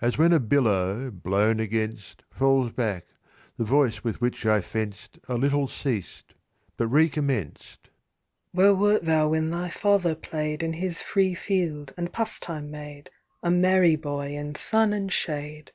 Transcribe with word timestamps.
As 0.00 0.16
when 0.16 0.32
a 0.32 0.38
billow, 0.38 1.10
blown 1.10 1.58
against, 1.58 2.22
Falls 2.30 2.70
back, 2.70 3.06
the 3.56 3.64
voice 3.64 4.04
with 4.04 4.20
which 4.20 4.46
I 4.46 4.60
fenced 4.60 5.18
A 5.26 5.34
little 5.34 5.66
ceased, 5.66 6.34
but 6.76 6.86
recommenced. 6.86 7.90
"Where 8.52 8.76
wert 8.76 9.02
thou 9.02 9.30
when 9.30 9.50
thy 9.50 9.68
father 9.68 10.14
play'd 10.14 10.62
In 10.62 10.74
his 10.74 11.02
free 11.02 11.34
field, 11.34 11.92
and 11.96 12.12
pastime 12.12 12.70
made, 12.70 13.10
A 13.42 13.50
merry 13.50 13.96
boy 13.96 14.36
in 14.36 14.54
sun 14.54 14.92
and 14.92 15.12
shade? 15.12 15.72